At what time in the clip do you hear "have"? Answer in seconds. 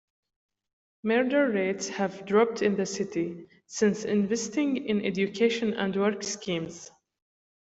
1.89-2.25